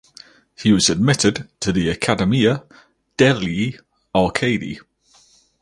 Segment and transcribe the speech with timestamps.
[0.57, 2.63] He was admitted to the Accademia
[3.19, 3.77] degli
[4.15, 4.79] Arcadi.